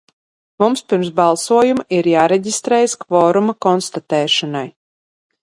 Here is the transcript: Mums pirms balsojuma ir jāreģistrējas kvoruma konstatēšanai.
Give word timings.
Mums 0.61 0.79
pirms 0.93 1.11
balsojuma 1.19 1.85
ir 1.99 2.09
jāreģistrējas 2.13 2.97
kvoruma 3.05 3.57
konstatēšanai. 3.67 4.67